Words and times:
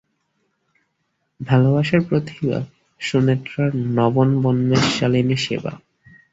ভালোবাসার 1.39 2.01
প্রতিভা 2.01 2.57
সুনেত্রার 3.01 3.69
নবনবোন্মেষশালিনী 3.97 5.37
সেবা। 5.37 5.73